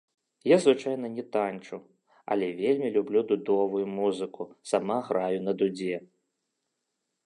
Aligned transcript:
Я 0.51 0.57
звычайна 0.63 1.07
не 1.17 1.25
таньчу, 1.35 1.77
але 2.35 2.49
вельмі 2.63 2.89
люблю 2.97 3.19
дудовую 3.35 3.85
музыку, 4.01 4.51
сама 4.75 5.01
граю 5.13 5.39
на 5.49 5.53
дудзе. 5.63 5.95